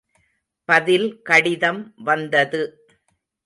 பதில் 0.69 1.21
கடிதம் 1.21 1.93
வந்தது. 1.95 2.63